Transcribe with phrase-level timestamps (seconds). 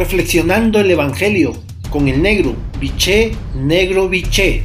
[0.00, 1.52] Reflexionando el Evangelio
[1.90, 4.62] con el negro, biché, negro, biché.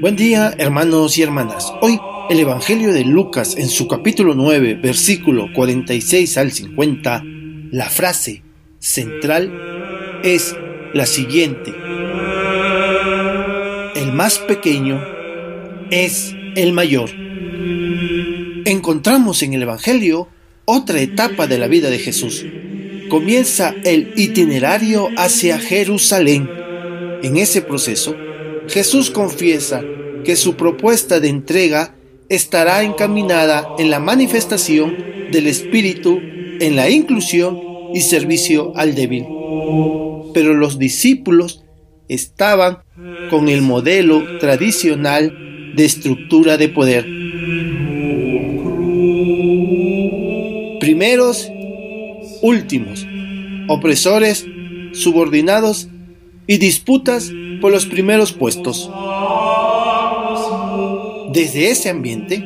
[0.00, 1.72] Buen día, hermanos y hermanas.
[1.82, 7.22] Hoy el Evangelio de Lucas en su capítulo 9, versículo 46 al 50,
[7.70, 8.42] la frase
[8.80, 10.56] central es
[10.94, 11.72] la siguiente.
[13.94, 15.00] El más pequeño
[15.90, 17.10] es el mayor.
[18.64, 20.28] Encontramos en el Evangelio
[20.64, 22.44] otra etapa de la vida de Jesús.
[23.08, 26.48] Comienza el itinerario hacia Jerusalén.
[27.22, 28.16] En ese proceso,
[28.68, 29.82] Jesús confiesa
[30.24, 31.94] que su propuesta de entrega
[32.28, 34.96] estará encaminada en la manifestación
[35.32, 36.18] del Espíritu,
[36.60, 39.26] en la inclusión y servicio al débil.
[40.32, 41.64] Pero los discípulos
[42.08, 42.78] estaban
[43.30, 47.04] con el modelo tradicional de estructura de poder.
[50.80, 51.50] Primeros,
[52.42, 53.06] últimos,
[53.68, 54.46] opresores,
[54.92, 55.88] subordinados
[56.46, 58.90] y disputas por los primeros puestos.
[61.32, 62.42] Desde ese ambiente,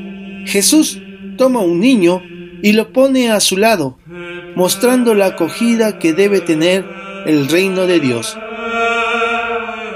[0.46, 1.00] Jesús
[1.38, 2.22] toma un niño
[2.62, 3.98] y lo pone a su lado,
[4.56, 6.84] mostrando la acogida que debe tener
[7.26, 8.36] el reino de Dios.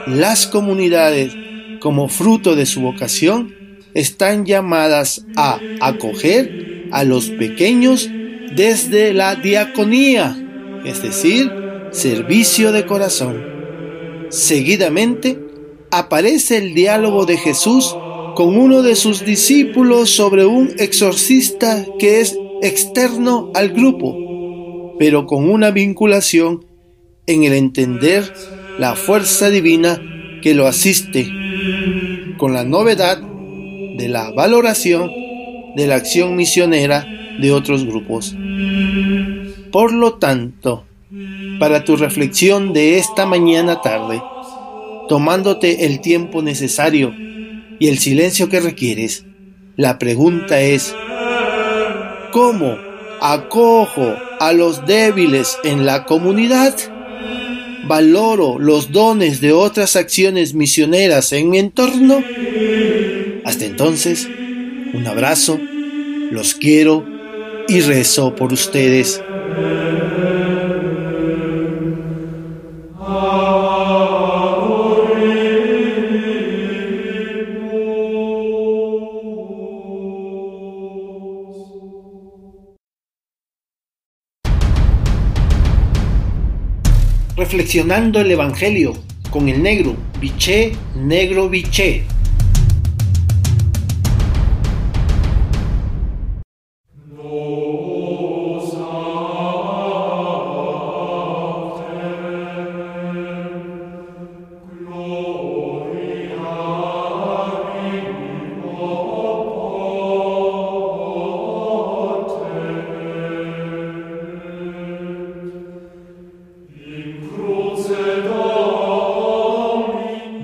[0.07, 1.35] Las comunidades,
[1.81, 3.55] como fruto de su vocación,
[3.95, 8.09] están llamadas a acoger a los pequeños
[8.55, 10.37] desde la diaconía,
[10.85, 11.53] es decir,
[11.91, 13.45] servicio de corazón.
[14.31, 15.39] Seguidamente
[15.91, 17.97] aparece el diálogo de Jesús
[18.35, 24.17] con uno de sus discípulos sobre un exorcista que es externo al grupo,
[24.99, 26.65] pero con una vinculación
[27.27, 28.33] en el entender
[28.79, 30.01] la fuerza divina
[30.43, 31.31] que lo asiste,
[32.37, 35.11] con la novedad de la valoración
[35.77, 37.07] de la acción misionera
[37.41, 38.35] de otros grupos.
[39.71, 40.85] Por lo tanto,
[41.59, 44.23] para tu reflexión de esta mañana tarde,
[45.09, 47.15] tomándote el tiempo necesario
[47.79, 49.25] y el silencio que requieres,
[49.77, 50.95] la pregunta es,
[52.33, 52.77] ¿cómo
[53.21, 56.75] acojo a los débiles en la comunidad?
[57.87, 62.23] ¿Valoro los dones de otras acciones misioneras en mi entorno?
[63.45, 64.29] Hasta entonces,
[64.93, 65.59] un abrazo,
[66.31, 67.05] los quiero
[67.69, 69.23] y rezo por ustedes.
[87.39, 88.95] Reflexionando el Evangelio
[89.31, 92.03] con el negro, biché, negro, biché.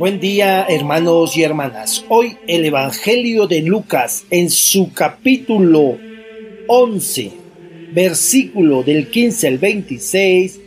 [0.05, 2.05] Buen día hermanos y hermanas.
[2.11, 5.97] Hoy el Evangelio de Lucas en su capítulo
[6.69, 7.33] 11,
[7.91, 10.61] versículo del 15 al 26,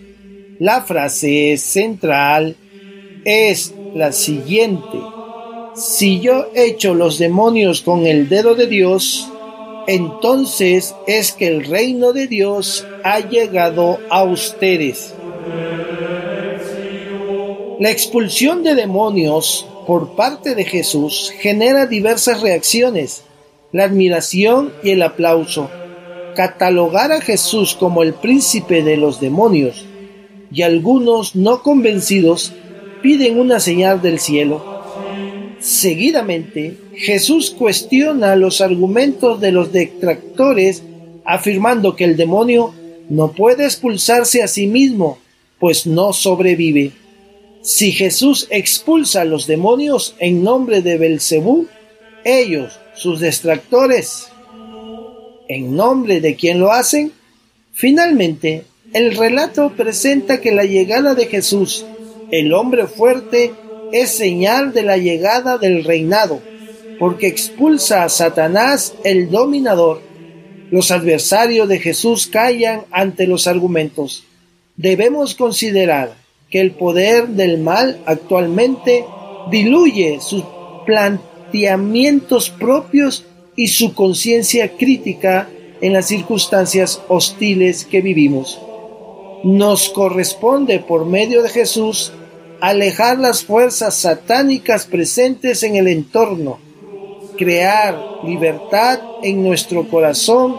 [0.57, 2.55] la frase central
[3.25, 4.97] es la siguiente.
[5.75, 9.31] Si yo echo los demonios con el dedo de Dios,
[9.85, 15.13] entonces es que el reino de Dios ha llegado a ustedes.
[17.79, 23.21] La expulsión de demonios por parte de Jesús genera diversas reacciones,
[23.71, 25.69] la admiración y el aplauso.
[26.35, 29.85] Catalogar a Jesús como el príncipe de los demonios
[30.51, 32.51] y algunos no convencidos
[33.03, 34.81] piden una señal del cielo.
[35.59, 40.81] Seguidamente, Jesús cuestiona los argumentos de los detractores
[41.25, 42.73] afirmando que el demonio
[43.07, 45.19] no puede expulsarse a sí mismo,
[45.59, 46.93] pues no sobrevive.
[47.67, 51.67] Si Jesús expulsa a los demonios en nombre de Belcebú,
[52.23, 54.29] ellos, sus distractores,
[55.49, 57.11] en nombre de quien lo hacen,
[57.73, 61.85] finalmente el relato presenta que la llegada de Jesús,
[62.31, 63.51] el hombre fuerte,
[63.91, 66.41] es señal de la llegada del reinado,
[66.99, 70.01] porque expulsa a Satanás, el dominador.
[70.71, 74.23] Los adversarios de Jesús callan ante los argumentos
[74.77, 76.15] debemos considerar
[76.49, 79.05] que el poder del mal actualmente
[79.51, 80.43] diluye sus
[80.85, 85.49] planteamientos propios y su conciencia crítica
[85.81, 88.59] en las circunstancias hostiles que vivimos.
[89.43, 92.11] Nos corresponde por medio de Jesús
[92.59, 96.59] alejar las fuerzas satánicas presentes en el entorno,
[97.37, 100.55] crear libertad en nuestro corazón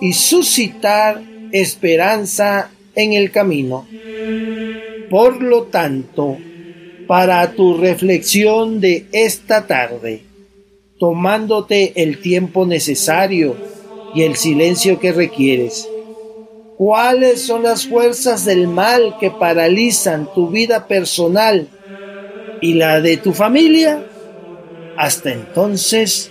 [0.00, 1.22] y suscitar
[1.52, 3.86] esperanza en el camino.
[5.10, 6.36] Por lo tanto,
[7.06, 10.22] para tu reflexión de esta tarde,
[10.98, 13.56] tomándote el tiempo necesario
[14.14, 15.88] y el silencio que requieres,
[16.76, 21.68] ¿cuáles son las fuerzas del mal que paralizan tu vida personal
[22.60, 24.04] y la de tu familia?
[24.96, 26.30] Hasta entonces,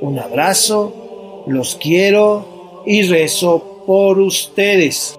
[0.00, 5.14] un abrazo, los quiero y rezo por ustedes.